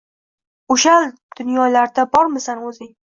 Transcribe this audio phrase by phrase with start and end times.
[0.75, 1.05] oʼshal
[1.41, 2.93] dunyolarda bormisan oʼzing?